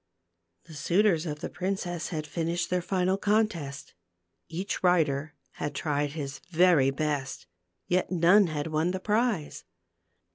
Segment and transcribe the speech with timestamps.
[0.63, 3.93] The suitors of the princess had finished their final contest;
[4.49, 7.45] each rider had tried his very best,
[7.85, 9.63] yet none had won the prize.